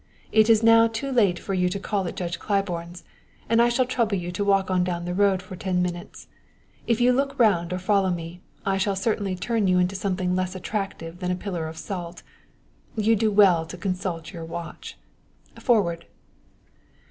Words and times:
It 0.31 0.49
is 0.49 0.63
now 0.63 0.87
too 0.87 1.11
late 1.11 1.37
for 1.37 1.53
you 1.53 1.69
to 1.69 1.79
call 1.79 2.07
at 2.07 2.15
Judge 2.15 2.39
Claiborne's, 2.39 3.03
and 3.47 3.61
I 3.61 3.69
shall 3.69 3.85
trouble 3.85 4.17
you 4.17 4.31
to 4.31 4.43
walk 4.43 4.71
on 4.71 4.83
down 4.83 5.05
the 5.05 5.13
road 5.13 5.43
for 5.43 5.55
ten 5.55 5.79
minutes. 5.83 6.27
If 6.87 6.99
you 6.99 7.13
look 7.13 7.37
round 7.37 7.71
or 7.71 7.77
follow 7.77 8.09
me, 8.09 8.41
I 8.65 8.79
shall 8.79 8.95
certainly 8.95 9.35
turn 9.35 9.67
you 9.67 9.77
into 9.77 9.93
something 9.95 10.35
less 10.35 10.55
attractive 10.55 11.19
than 11.19 11.29
a 11.29 11.35
pillar 11.35 11.67
of 11.67 11.77
salt. 11.77 12.23
You 12.95 13.15
do 13.15 13.29
well 13.31 13.63
to 13.67 13.77
consult 13.77 14.33
your 14.33 14.43
watch 14.43 14.97
forward!" 15.59 16.07